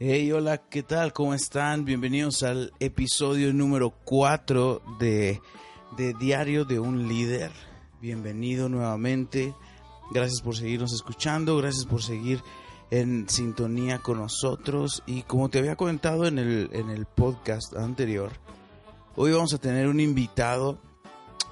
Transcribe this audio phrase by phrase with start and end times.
[0.00, 1.12] Hey, hola, ¿qué tal?
[1.12, 1.84] ¿Cómo están?
[1.84, 5.42] Bienvenidos al episodio número 4 de,
[5.96, 7.50] de Diario de un Líder.
[8.00, 9.56] Bienvenido nuevamente.
[10.12, 12.44] Gracias por seguirnos escuchando, gracias por seguir
[12.92, 15.02] en sintonía con nosotros.
[15.04, 18.30] Y como te había comentado en el, en el podcast anterior,
[19.16, 20.78] hoy vamos a tener un invitado,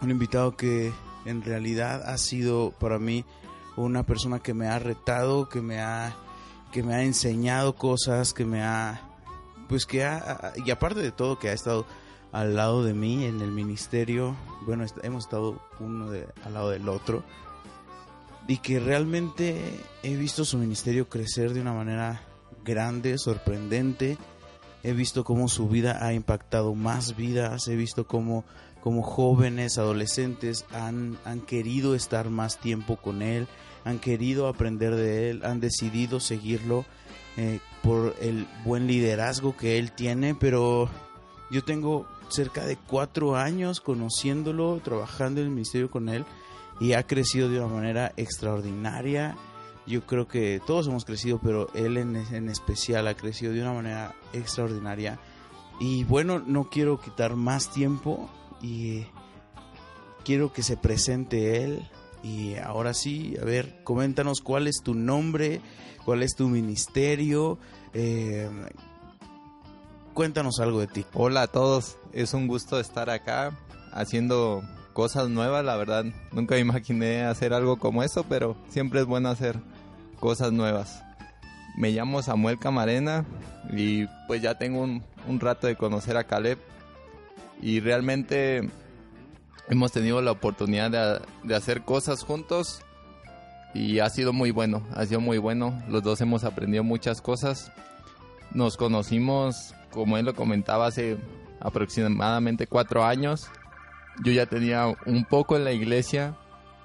[0.01, 0.92] un invitado que
[1.24, 3.24] en realidad ha sido para mí
[3.77, 6.16] una persona que me ha retado, que me ha
[6.77, 9.01] que me ha enseñado cosas, que me ha,
[9.66, 11.87] pues que ha, y aparte de todo, que ha estado
[12.33, 16.87] al lado de mí en el ministerio, bueno, hemos estado uno de, al lado del
[16.91, 17.25] otro,
[18.47, 19.59] y que realmente
[20.02, 22.21] he visto su ministerio crecer de una manera
[22.62, 24.19] grande, sorprendente,
[24.83, 28.45] he visto cómo su vida ha impactado más vidas, he visto cómo,
[28.83, 33.49] cómo jóvenes, adolescentes han, han querido estar más tiempo con él,
[33.86, 36.84] han querido aprender de él, han decidido seguirlo
[37.37, 40.90] eh, por el buen liderazgo que él tiene, pero
[41.52, 46.24] yo tengo cerca de cuatro años conociéndolo, trabajando en el ministerio con él
[46.80, 49.37] y ha crecido de una manera extraordinaria.
[49.87, 53.73] Yo creo que todos hemos crecido, pero él en, en especial ha crecido de una
[53.73, 55.21] manera extraordinaria.
[55.78, 58.28] Y bueno, no quiero quitar más tiempo
[58.60, 59.04] y
[60.24, 61.88] quiero que se presente él
[62.27, 65.60] y ahora sí, a ver, coméntanos cuál es tu nombre,
[66.05, 67.56] cuál es tu ministerio.
[67.94, 68.50] Eh,
[70.12, 71.06] cuéntanos algo de ti.
[71.15, 73.56] Hola a todos, es un gusto estar acá
[73.93, 76.05] haciendo cosas nuevas, la verdad.
[76.33, 79.61] Nunca imaginé hacer algo como eso, pero siempre es bueno hacer
[80.19, 81.05] cosas nuevas.
[81.77, 83.25] Me llamo Samuel Camarena
[83.72, 86.59] y pues ya tengo un, un rato de conocer a Caleb
[87.62, 88.69] y realmente
[89.69, 92.82] hemos tenido la oportunidad de, hacer cosas juntos
[93.75, 95.82] y ha sido muy bueno, ha sido muy bueno.
[95.88, 97.72] Los dos hemos aprendido muchas cosas.
[98.53, 101.19] Nos conocimos, como él lo comentaba, hace
[101.60, 103.49] aproximadamente cuatro años.
[104.25, 106.37] Yo ya tenía un poco en la iglesia,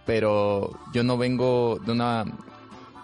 [0.05, 2.25] pero yo no vengo de una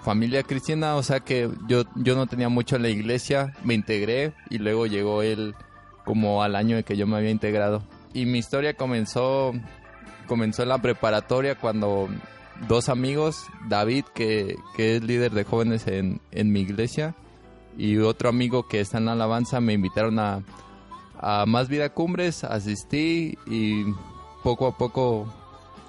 [0.03, 4.33] familia cristiana, o sea que yo, yo no tenía mucho en la iglesia, me integré
[4.49, 5.55] y luego llegó él
[6.03, 7.83] como al año de que yo me había integrado
[8.17, 9.53] y mi historia comenzó,
[10.25, 12.09] comenzó en la preparatoria cuando
[12.67, 17.13] dos amigos, David, que, es líder de jóvenes en, mi iglesia,
[17.77, 20.41] y otro amigo que está en alabanza, me invitaron a,
[21.19, 23.83] a Más Vida Cumbres, asistí y
[24.43, 25.31] poco a poco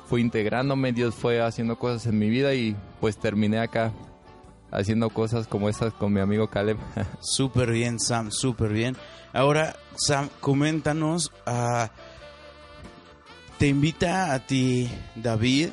[0.07, 3.91] fui integrándome, Dios fue haciendo cosas en mi vida y pues terminé acá
[4.71, 6.77] haciendo cosas como esas con mi amigo Caleb.
[7.21, 8.99] Súper bien, Sam, súper bien.
[9.33, 11.91] Ahora, Sam, coméntanos a...
[13.59, 15.71] Te invita a ti David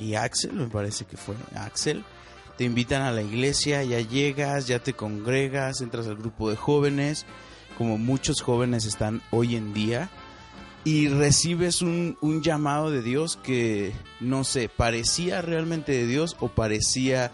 [0.00, 2.04] y Axel, me parece que fue Axel.
[2.58, 7.24] Te invitan a la iglesia, ya llegas, ya te congregas, entras al grupo de jóvenes,
[7.78, 10.10] como muchos jóvenes están hoy en día,
[10.84, 16.48] y recibes un, un llamado de Dios que, no sé, parecía realmente de Dios o
[16.48, 17.30] parecía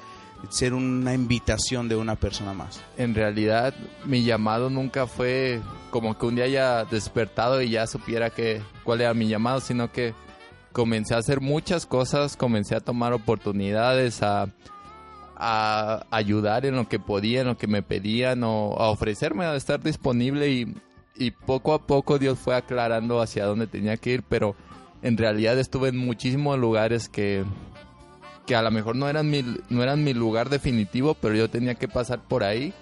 [0.48, 2.80] ser una invitación de una persona más.
[2.96, 5.60] En realidad, mi llamado nunca fue
[5.90, 9.92] como que un día haya despertado y ya supiera que cuál era mi llamado, sino
[9.92, 10.14] que
[10.72, 14.48] comencé a hacer muchas cosas, comencé a tomar oportunidades, a,
[16.10, 19.80] ayudar en lo que podía, en lo que me pedían, o a ofrecerme a estar
[19.80, 20.74] disponible y,
[21.14, 24.56] y poco a poco Dios fue aclarando hacia dónde tenía que ir, pero
[25.00, 27.44] en realidad estuve en muchísimos lugares que
[28.48, 31.74] que a lo mejor no eran mi, no eran mi lugar definitivo, pero yo tenía
[31.74, 32.72] que pasar por ahí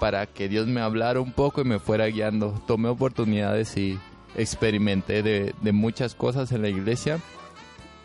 [0.00, 2.58] para que Dios me hablara un poco y me fuera guiando.
[2.66, 3.98] Tomé oportunidades y
[4.34, 7.20] experimenté de, muchas cosas en la iglesia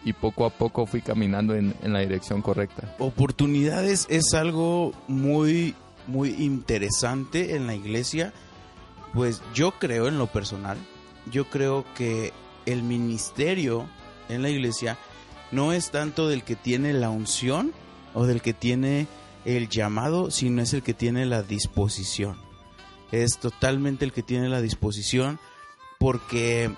[0.03, 2.93] y poco a poco fui caminando en, en, la dirección correcta.
[2.99, 5.73] Oportunidades es algo muy,
[6.07, 8.33] muy interesante en la iglesia.
[9.13, 10.77] Pues yo creo en lo personal,
[11.31, 12.33] yo creo que
[12.65, 13.87] el ministerio
[14.27, 14.97] en la iglesia
[15.51, 17.73] no es tanto del que tiene la unción
[18.13, 19.07] o del que tiene
[19.45, 22.37] el llamado, sino es el que tiene la disposición.
[23.11, 25.39] Es totalmente el que tiene la disposición
[25.99, 26.71] porque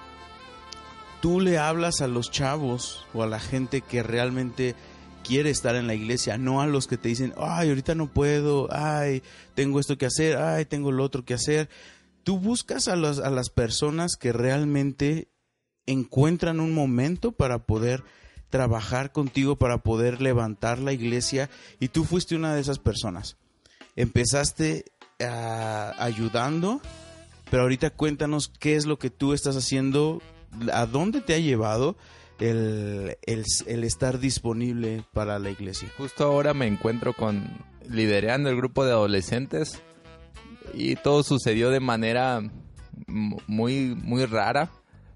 [1.21, 4.75] tú le hablas a los chavos o a la gente que realmente
[5.24, 8.68] quiere estar en la iglesia, no a los que te dicen, ay, ahorita no puedo,
[8.71, 9.24] ay,
[9.56, 11.69] tengo esto que hacer, ay, tengo lo otro que hacer.
[12.24, 15.30] Tú buscas a, a las personas que realmente
[15.86, 18.03] encuentran un momento para poder
[18.49, 21.49] trabajar contigo para poder levantar la iglesia
[21.79, 23.38] y tú fuiste una de esas personas.
[23.95, 24.85] Empezaste
[25.23, 26.81] ah, ayudando,
[27.49, 30.21] pero ahorita cuéntanos qué es lo que tú estás haciendo,
[30.71, 31.97] a dónde te ha llevado
[32.39, 35.91] el, el, estar disponible para la iglesia.
[35.97, 39.81] Justo ahora me encuentro con liderando el grupo de adolescentes
[40.73, 42.41] y todo sucedió de manera
[43.07, 44.69] muy, muy rara.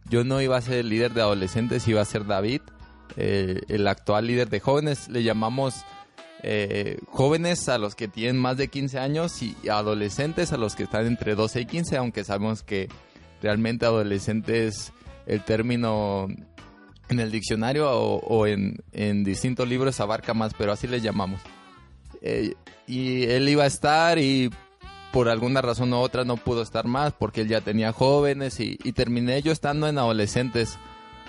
[0.10, 2.62] Yo no iba a ser el líder de adolescentes, iba a ser David,
[3.18, 5.10] eh, el actual líder de jóvenes.
[5.10, 5.84] Le llamamos
[6.44, 10.84] eh, jóvenes a los que tienen más de 15 años y adolescentes a los que
[10.84, 12.90] están entre 12 y 15, aunque sabemos que
[13.42, 14.94] realmente adolescentes
[15.26, 16.28] el término
[17.10, 21.42] en el diccionario o, en, distintos libros abarca más, pero así les llamamos.
[22.22, 22.54] Eh,
[22.88, 24.50] y él iba a estar y
[25.12, 28.78] por alguna razón u otra no pudo estar más porque él ya tenía jóvenes y,
[28.94, 30.78] terminé yo estando en adolescentes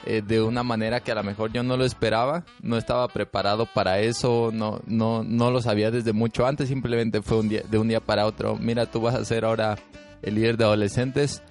[0.05, 3.67] eh, de una manera que a lo mejor yo no lo esperaba, no estaba preparado
[3.67, 7.79] para eso, no, no, no lo sabía desde mucho antes, simplemente fue un día, de
[7.79, 9.79] un día para otro, mira, tú vas a ser ahora
[10.23, 11.43] el líder de adolescentes.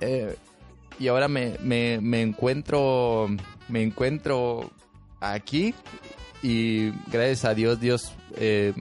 [0.00, 0.36] Eh,
[1.00, 3.26] y ahora me, me, encuentro
[3.68, 4.70] me encuentro
[5.18, 5.74] aquí
[6.42, 8.74] y gracias a Dios Dios eh,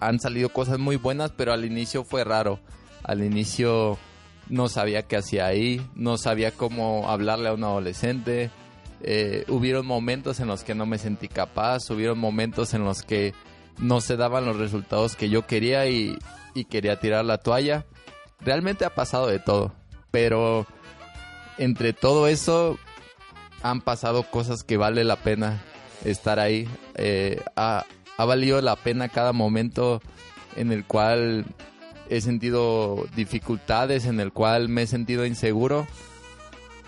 [0.00, 2.58] han salido cosas muy buenas pero al inicio fue raro
[3.02, 3.98] al inicio
[4.48, 8.50] no sabía qué hacía ahí no sabía cómo hablarle a un adolescente
[9.02, 13.34] eh, hubieron momentos en los que no me sentí capaz hubieron momentos en los que
[13.78, 16.18] no se daban los resultados que yo quería y,
[16.70, 17.84] quería tirar la toalla
[18.40, 19.72] realmente ha pasado de todo
[20.10, 20.66] pero
[21.58, 22.78] entre todo eso
[23.64, 25.62] han pasado cosas que vale la pena
[26.04, 26.68] estar ahí.
[26.96, 27.84] Eh, ha,
[28.18, 30.00] valido la pena cada momento
[30.56, 31.46] en el cual
[32.10, 35.86] he sentido dificultades, en el cual me he sentido inseguro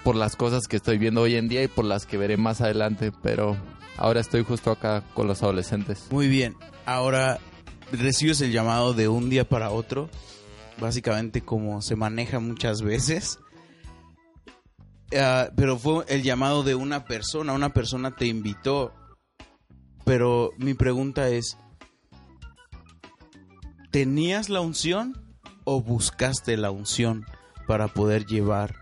[0.04, 2.60] por las cosas que estoy viendo hoy en día y por las que veré más
[2.60, 3.56] adelante, pero
[3.96, 6.06] ahora estoy justo acá con los adolescentes.
[6.10, 6.54] Muy bien,
[6.84, 7.40] ahora
[7.92, 10.08] recibes el llamado de un día para otro,
[10.80, 13.40] básicamente como se maneja muchas veces.
[15.16, 18.92] Ah, pero fue el llamado de una persona, una persona te invitó.
[20.04, 21.58] Pero mi pregunta es,
[23.96, 25.16] ¿tenías la unción
[25.64, 27.24] o buscaste la unción
[27.66, 28.74] para poder llevar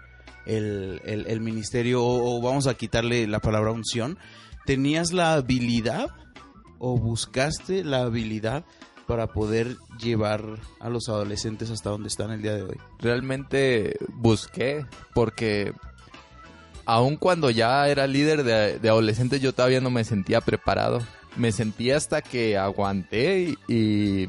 [0.45, 2.05] el, ministerio?
[2.05, 4.19] O, vamos a quitarle la palabra unción.
[4.67, 6.11] ¿Tenías la habilidad
[6.81, 8.65] o buscaste la habilidad
[9.07, 12.81] para poder llevar a los adolescentes hasta donde están el día de hoy?
[12.99, 14.85] Realmente busqué
[15.15, 15.75] porque
[16.87, 20.99] aun cuando ya era líder de, adolescentes, yo todavía no me sentía preparado.
[21.37, 24.27] Me sentía hasta que aguanté y,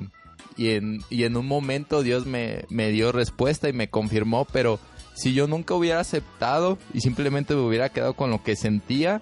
[0.58, 4.80] en, un momento Dios me, me dio respuesta y me confirmó, pero
[5.14, 9.22] si yo nunca hubiera aceptado y simplemente me hubiera quedado con lo que sentía,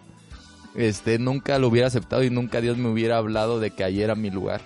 [0.76, 4.16] este, nunca lo hubiera aceptado y nunca Dios me hubiera hablado de que ahí era
[4.16, 4.62] mi lugar.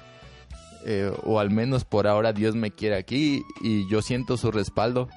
[0.85, 5.09] Eh, o al menos por ahora Dios me quiere aquí y yo siento su respaldo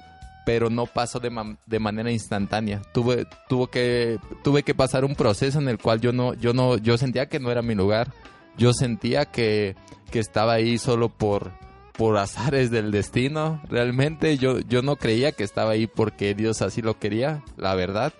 [0.45, 1.31] pero no pasó de,
[1.65, 2.81] de, manera instantánea.
[2.93, 6.77] Tuve, tuvo que, tuve que pasar un proceso en el cual yo no, yo no,
[6.77, 8.11] yo sentía que no era mi lugar.
[8.57, 9.75] Yo sentía que,
[10.11, 11.51] que estaba ahí solo por,
[11.93, 13.61] por azares del destino.
[13.69, 18.13] Realmente yo, yo no creía que estaba ahí porque Dios así lo quería, la verdad.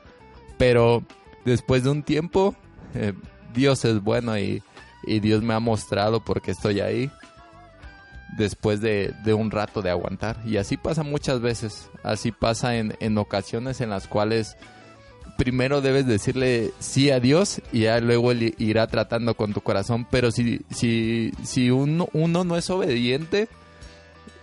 [0.57, 1.03] Pero
[1.45, 2.55] después de un tiempo,
[2.95, 3.13] eh,
[3.53, 4.63] Dios es bueno y,
[5.03, 7.11] y Dios me ha mostrado por qué estoy ahí
[8.37, 10.37] después de, un rato de aguantar.
[10.45, 11.89] Y así pasa muchas veces.
[12.03, 14.57] Así pasa en, en ocasiones en las cuales
[15.41, 20.05] primero debes decirle sí a Dios y ya luego irá tratando con tu corazón.
[20.11, 23.47] Pero si, si, si uno, uno no es obediente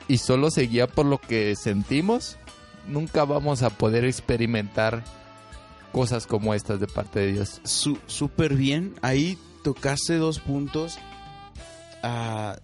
[0.08, 2.36] y solo se guía por lo que sentimos,
[2.88, 5.04] nunca vamos a poder experimentar
[5.92, 7.60] cosas como estas de parte de Dios.
[7.62, 8.94] Súper bien.
[9.00, 10.98] Ahí tocaste dos puntos.
[12.02, 12.56] ah,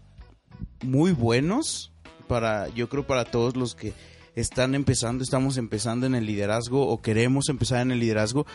[0.83, 1.93] muy buenos
[2.27, 3.93] para, yo creo, para todos los que
[4.35, 8.47] están empezando, estamos empezando en el liderazgo o queremos empezar en el liderazgo.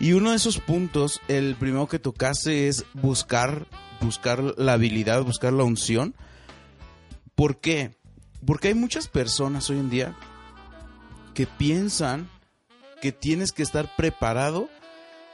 [0.00, 3.66] Y uno de esos puntos, el primero que tocaste es buscar,
[4.00, 6.14] buscar la habilidad, buscar la unción.
[7.34, 7.96] ¿Por qué?
[8.46, 10.16] Porque hay muchas personas hoy en día
[11.34, 12.28] que piensan
[13.02, 14.68] que tienes que estar preparado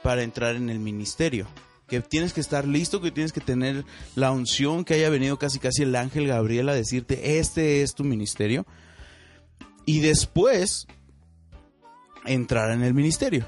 [0.03, 1.47] para entrar en el ministerio
[1.87, 5.59] que tienes que estar listo, que tienes que tener la unción, que haya venido casi
[5.59, 8.65] casi el ángel Gabriel a decirte, este es tu ministerio.
[9.85, 10.87] Y después
[12.25, 13.45] entrar en el ministerio.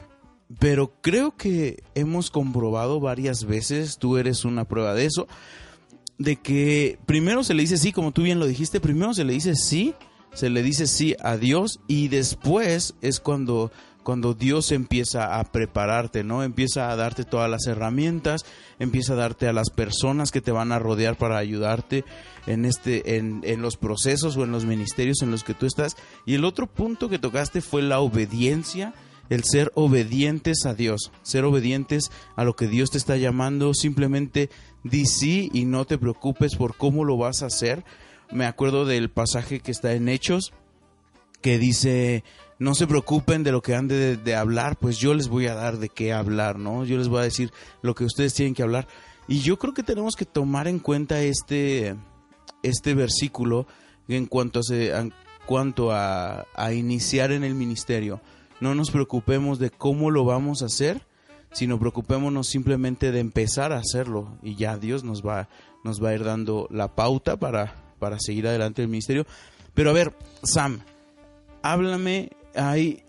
[0.60, 5.27] Pero creo que hemos comprobado varias veces, tú eres una prueba de eso,
[6.17, 9.34] de que primero se le dice sí, como tú bien lo dijiste, primero se le
[9.34, 9.94] dice sí,
[10.34, 13.72] se le dice sí a Dios y después es cuando
[14.08, 16.42] cuando Dios empieza a prepararte, ¿no?
[16.42, 18.46] Empieza a darte todas las herramientas,
[18.80, 22.06] empieza a darte a las personas que te van a rodear para ayudarte
[22.46, 25.98] en este, en, en los procesos o en los ministerios en los que tú estás.
[26.26, 28.94] Y el otro punto que tocaste fue la obediencia
[29.28, 34.50] el ser obedientes a Dios, ser obedientes a lo que Dios te está llamando, simplemente
[34.86, 37.84] di sí y no te preocupes por cómo lo vas a hacer.
[38.32, 40.54] Me acuerdo del pasaje que está en Hechos,
[41.42, 42.24] que dice,
[42.60, 45.78] no se preocupen de lo que han de, hablar, pues yo les voy a dar
[45.78, 46.86] de qué hablar, ¿no?
[46.86, 48.88] Yo les voy a decir lo que ustedes tienen que hablar.
[49.28, 51.96] Y yo creo que tenemos que tomar en cuenta este,
[52.64, 53.68] este versículo
[54.08, 55.14] en cuanto, a, en
[55.46, 58.22] cuanto a, a iniciar en el ministerio.
[58.60, 61.06] No nos preocupemos de cómo lo vamos a hacer,
[61.52, 65.48] sino preocupémonos simplemente de empezar a hacerlo y ya Dios nos va,
[65.84, 69.26] nos va a ir dando la pauta para, para seguir adelante el ministerio.
[69.74, 70.80] Pero a ver, Sam,
[71.62, 73.04] háblame, hay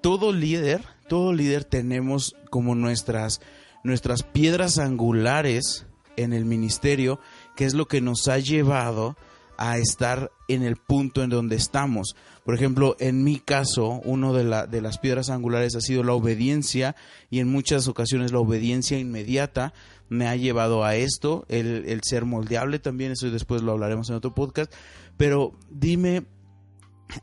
[0.00, 3.40] todo líder, todo líder tenemos como nuestras,
[3.84, 7.20] nuestras piedras angulares en el ministerio,
[7.56, 9.16] que es lo que nos ha llevado
[9.56, 12.16] a estar en el punto en donde estamos.
[12.44, 16.12] Por ejemplo, en mi caso, uno de, la, de las piedras angulares ha sido la
[16.12, 16.96] obediencia
[17.30, 19.72] y en muchas ocasiones la obediencia inmediata
[20.08, 24.16] me ha llevado a esto, el, el ser moldeable también, eso después lo hablaremos en
[24.16, 24.72] otro podcast,
[25.16, 26.26] pero dime,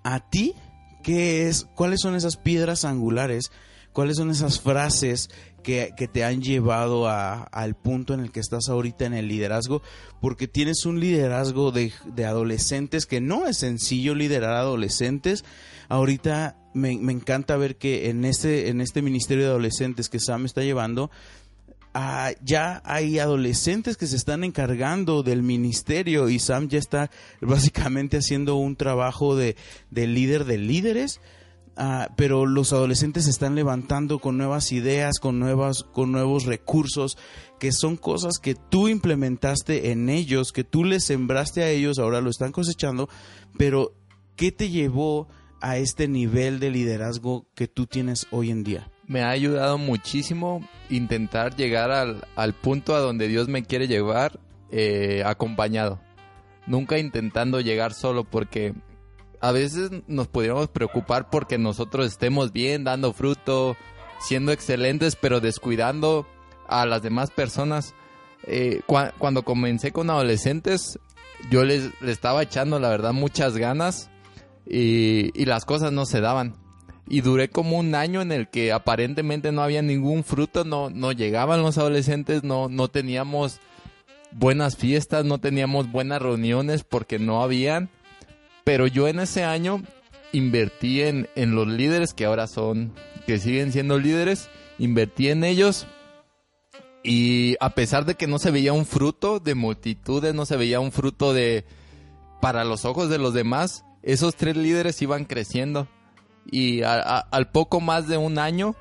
[0.03, 0.55] a ti,
[1.01, 3.51] ¿qué es, cuáles son esas piedras angulares?
[3.93, 5.29] ¿Cuáles son esas frases
[5.63, 9.27] que, que te han llevado a, al punto en el que estás ahorita en el
[9.27, 9.81] liderazgo?
[10.22, 15.43] Porque tienes un liderazgo de, de adolescentes que no es sencillo liderar adolescentes.
[15.89, 20.46] Ahorita me, me, encanta ver que en este, en este ministerio de adolescentes que Sam
[20.46, 21.12] está llevando,
[21.93, 28.17] Uh, ya hay adolescentes que se están encargando del ministerio y Sam ya está básicamente
[28.17, 29.57] haciendo un trabajo de,
[29.89, 31.19] de líder de líderes.
[31.77, 37.17] Uh, pero los adolescentes se están levantando con nuevas ideas, con, nuevas, con nuevos recursos,
[37.60, 42.21] que son cosas que tú implementaste en ellos, que tú les sembraste a ellos, ahora
[42.21, 43.07] lo están cosechando,
[43.57, 43.93] pero
[44.36, 45.27] ¿qué te llevó
[45.62, 48.91] a este nivel de liderazgo que tú tienes hoy en día?
[49.11, 54.39] Me ha ayudado muchísimo intentar llegar al, al punto a donde Dios me quiere llevar
[54.71, 55.99] eh, acompañado.
[56.65, 58.73] Nunca intentando llegar solo porque
[59.41, 63.75] a veces nos podríamos preocupar porque nosotros estemos bien, dando fruto,
[64.17, 66.25] siendo excelentes, pero descuidando
[66.69, 67.93] a las demás personas.
[68.47, 70.99] Eh, cu cuando comencé con adolescentes,
[71.49, 74.09] yo les, estaba echando, la verdad, muchas ganas
[74.65, 76.55] y las cosas no se daban
[77.11, 81.11] y duré como un año en el que aparentemente no había ningún fruto, no, no
[81.11, 83.59] llegaban los adolescentes, no, no teníamos
[84.31, 87.89] buenas fiestas, no teníamos buenas reuniones porque no habían.
[88.63, 89.83] Pero yo en ese año
[90.31, 92.93] invertí en, en los líderes que ahora son,
[93.27, 94.49] que siguen siendo líderes,
[94.79, 95.87] invertí en ellos
[97.03, 100.79] y a pesar de que no se veía un fruto de multitudes, no se veía
[100.79, 101.65] un fruto de
[102.39, 105.89] para los ojos de los demás, esos tres líderes iban creciendo
[106.50, 108.75] y a, al poco más de un año,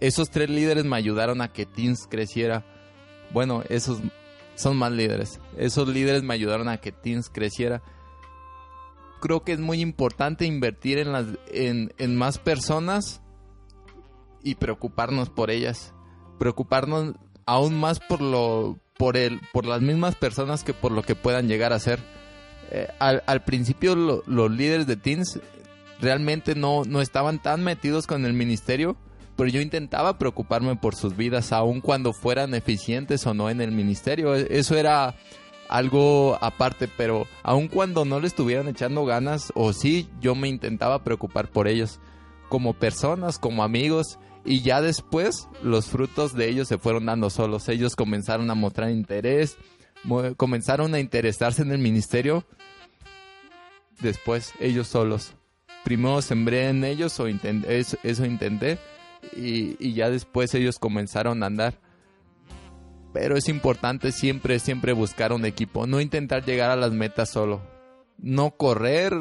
[0.00, 2.64] esos tres líderes me ayudaron a que Teens creciera.
[3.32, 4.00] Bueno, esos
[4.54, 5.40] son más líderes.
[5.56, 7.82] Esos líderes me ayudaron a que Teens creciera.
[9.20, 13.22] Creo que es muy importante invertir en, las, en, en más personas
[14.42, 15.94] y preocuparnos por ellas.
[16.38, 17.14] Preocuparnos
[17.46, 21.48] aún más por lo por el por las mismas personas que por lo que puedan
[21.48, 22.00] llegar a ser.
[22.70, 25.38] Eh, al, principio lo, los líderes de teens
[26.00, 28.96] realmente no, no estaban tan metidos con el ministerio,
[29.36, 33.72] pero yo intentaba preocuparme por sus vidas, aun cuando fueran eficientes o no en el
[33.72, 34.34] ministerio.
[34.34, 35.14] E, eso era
[35.68, 41.02] algo aparte, pero aun cuando no le estuvieran echando ganas, o sí, yo me intentaba
[41.02, 41.98] preocupar por ellos,
[42.48, 47.68] como personas, como amigos, y ya después los frutos de ellos se fueron dando solos.
[47.68, 49.56] Ellos comenzaron a mostrar interés,
[50.36, 52.44] comenzaron a interesarse en el ministerio,
[54.00, 55.34] después ellos solos
[55.84, 58.78] primero sembré en ellos o eso, eso intenté
[59.36, 61.74] y, y, ya después ellos comenzaron a andar.
[63.12, 67.60] Pero es importante siempre, siempre buscar un equipo, no intentar llegar a las metas solo.
[68.18, 69.12] No correr,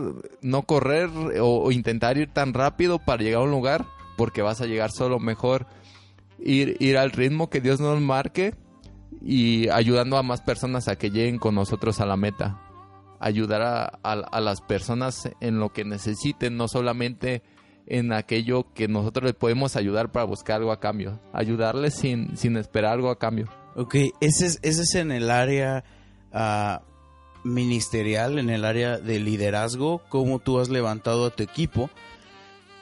[0.42, 4.62] no correr o, o intentar ir tan rápido para llegar a un lugar porque vas
[4.62, 5.20] a llegar solo.
[5.20, 5.68] Mejor
[6.40, 8.56] ir, ir al ritmo que Dios nos marque
[9.22, 12.61] y ayudando a más personas a que lleguen con nosotros a la meta
[13.22, 17.44] ayudar a, a, a, las personas en lo que necesiten, no solamente
[17.86, 22.58] en aquello que nosotros les podemos ayudar para buscar algo a cambio, ayudarles sin, sin
[22.58, 23.48] esperar algo a cambio.
[23.76, 25.84] Ok, ese es, ese es en el área
[26.34, 26.84] uh,
[27.48, 31.90] ministerial, en el área de liderazgo, cómo tú has levantado a tu equipo,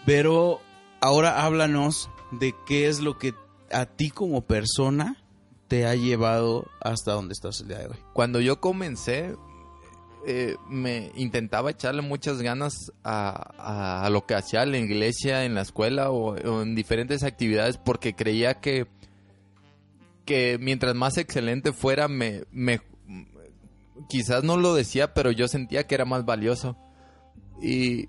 [0.05, 0.61] pero
[1.01, 3.33] ahora háblanos de qué es lo que
[3.71, 5.17] a ti como persona
[5.67, 7.97] te ha llevado hasta donde estás el día de hoy.
[8.13, 9.35] Cuando yo comencé,
[10.27, 15.61] eh, me intentaba echarle muchas ganas a, lo que hacía en la iglesia, en la
[15.61, 18.87] escuela o, en diferentes actividades porque creía que,
[20.25, 22.81] que mientras más excelente fuera, me, me,
[24.09, 26.77] quizás no lo decía, pero yo sentía que era más valioso.
[27.61, 28.07] Y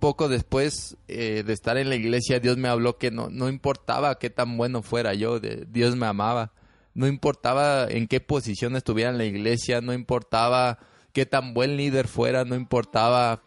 [0.00, 4.18] poco después eh, de estar en la iglesia, Dios me habló que no, no importaba
[4.18, 6.52] qué tan bueno fuera yo, Dios me amaba.
[6.94, 10.78] No importaba en qué posición estuviera en la iglesia, no importaba
[11.14, 13.40] qué tan buen líder fuera, no importaba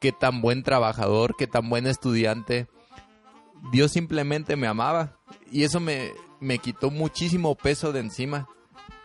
[0.00, 2.68] qué tan buen trabajador, qué tan buen estudiante.
[3.72, 5.16] Dios simplemente me amaba
[5.50, 8.46] y eso me, me quitó muchísimo peso de encima.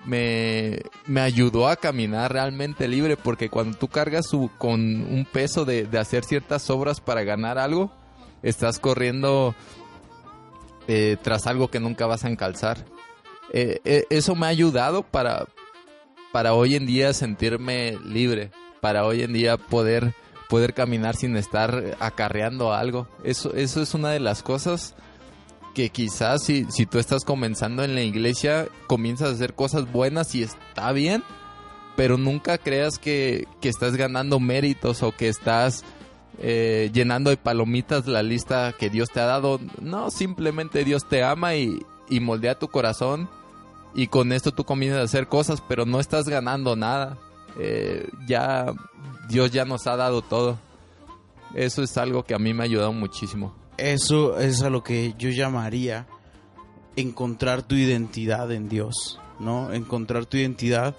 [0.05, 5.86] Me, me, ayudó a caminar realmente libre porque cuando tú cargas con un peso de,
[5.86, 7.89] de, hacer ciertas obras para ganar algo,
[8.41, 9.55] estás corriendo
[10.89, 12.83] eh, tras algo que nunca vas a encalzar.
[13.53, 15.48] Eh, eh, eso me ha ayudado para,
[16.34, 18.50] para hoy en día sentirme libre,
[18.82, 20.16] para hoy en día poder,
[20.50, 23.08] poder caminar sin estar acarreando algo.
[23.24, 24.96] Eso, eso es una de las cosas
[25.75, 30.34] que quizás si, si tú estás comenzando en la iglesia, comienzas a hacer cosas buenas
[30.34, 31.24] y está bien,
[31.96, 35.84] pero nunca creas que, que estás ganando méritos o que estás
[36.40, 39.60] eh, llenando de palomitas la lista que Dios te ha dado.
[39.80, 43.30] No, simplemente Dios te ama y, y moldea tu corazón
[43.96, 47.18] y con esto tú comienzas a hacer cosas, pero no estás ganando nada.
[47.60, 48.74] Eh, ya
[49.30, 50.58] Dios ya nos ha dado todo.
[51.54, 53.56] Eso es algo que a mí me ha ayudado muchísimo.
[53.78, 56.08] Eso es a lo que yo llamaría
[56.96, 59.74] encontrar tu identidad en Dios, ¿no?
[59.74, 60.96] Encontrar tu identidad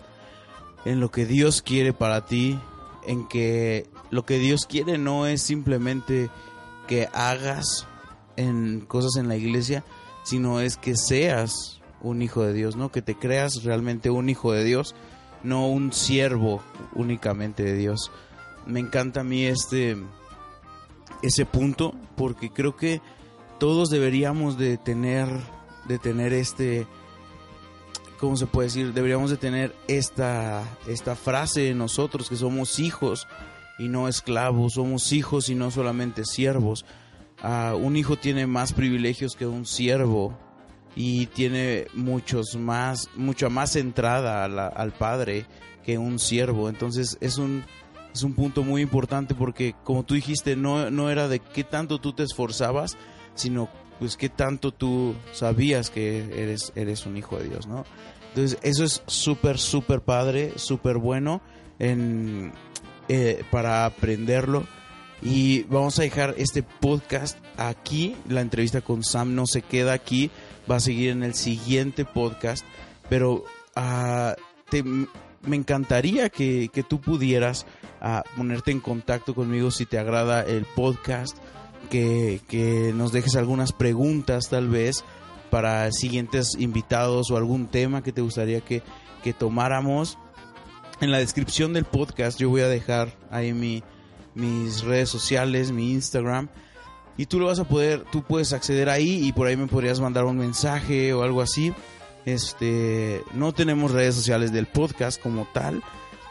[0.85, 2.59] en lo que Dios quiere para ti,
[3.07, 6.31] en que lo que Dios quiere no es simplemente
[6.87, 7.87] que hagas
[8.37, 9.85] en cosas en la iglesia,
[10.25, 12.91] sino es que seas un hijo de Dios, ¿no?
[12.91, 14.95] Que te creas realmente un hijo de Dios,
[15.43, 16.63] no un siervo
[16.95, 18.13] únicamente de Dios.
[18.67, 19.97] Me encanta a mí este
[21.23, 23.01] ese punto porque creo que
[23.59, 25.29] todos deberíamos de tener
[25.87, 26.87] de tener este
[28.21, 28.93] ¿cómo se puede decir?
[28.93, 33.27] Deberíamos de tener esta esta frase en nosotros que somos hijos
[33.79, 36.85] y no esclavos, somos hijos y no solamente siervos.
[37.43, 40.39] Ah, un hijo tiene más privilegios que un siervo
[40.97, 45.47] y tiene muchos más, mucha más entrada al padre
[45.85, 46.69] que un siervo.
[46.69, 47.65] Entonces es un,
[48.13, 52.01] es un punto muy importante porque como tú dijiste, no, no era de qué tanto
[52.01, 52.97] tú te esforzabas,
[53.35, 57.85] sino pues qué tanto tú sabías que eres, eres un hijo de Dios, ¿no?
[58.29, 61.41] Entonces eso es súper, súper padre, súper bueno
[61.79, 62.53] en,
[63.09, 64.67] eh, para aprenderlo.
[65.23, 68.17] Y vamos a dejar este podcast aquí.
[68.29, 70.31] La entrevista con Sam no se queda aquí
[70.71, 72.65] va a seguir en el siguiente podcast,
[73.09, 73.45] pero
[73.77, 74.35] ah,
[75.43, 77.67] me encantaría que, tú pudieras
[78.01, 81.37] ah, ponerte en contacto conmigo si te agrada el podcast,
[81.91, 85.05] que, nos dejes algunas preguntas tal vez
[85.51, 88.83] para siguientes invitados o algún tema que te gustaría que,
[89.23, 90.19] que tomáramos.
[91.01, 93.83] En la descripción del podcast yo voy a dejar ahí mi,
[94.35, 96.49] mis redes sociales, mi Instagram
[97.17, 100.01] y tú lo vas a poder, tú puedes acceder ahí y por ahí me podrías
[100.01, 101.73] mandar un mensaje o algo así.
[102.25, 105.83] Este, no tenemos redes sociales del podcast como tal,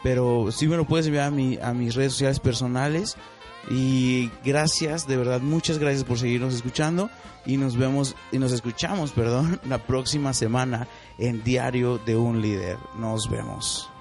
[0.02, 3.16] pero sí me lo puedes enviar a, mi, a mis redes sociales personales.
[3.70, 7.08] Y gracias, de verdad, muchas gracias por seguirnos escuchando
[7.46, 10.86] y nos vemos y nos escuchamos, perdón, la próxima semana
[11.18, 12.78] en Diario de un Líder.
[12.98, 13.93] Nos vemos.